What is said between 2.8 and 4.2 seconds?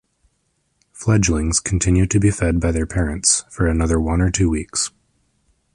parents for another one